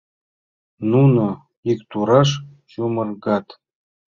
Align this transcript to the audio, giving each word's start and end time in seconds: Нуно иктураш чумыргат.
Нуно 0.91 1.25
иктураш 1.71 2.29
чумыргат. 2.69 3.47